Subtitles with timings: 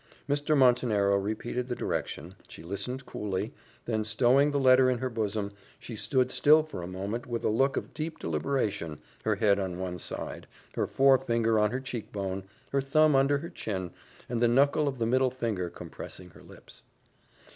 [0.27, 0.57] Mr.
[0.57, 3.53] Montenero repeated the direction she listened coolly,
[3.85, 7.49] then stowing the letter in her bosom, she stood still for a moment with a
[7.49, 12.41] look of deep deliberation her head on one side, her forefinger on her cheek bone,
[12.71, 13.91] her thumb under her chin,
[14.27, 16.81] and the knuckle of the middle finger compressing her lips.